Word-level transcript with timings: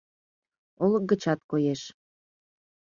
Олык 0.83 1.03
гычат 1.09 1.39
коеш. 1.51 1.81